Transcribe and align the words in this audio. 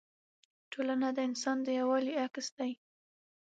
ټولنه 0.71 1.07
د 1.15 1.19
انسان 1.29 1.57
د 1.63 1.67
یووالي 1.79 2.13
عکس 2.25 2.47
دی. 2.57 2.71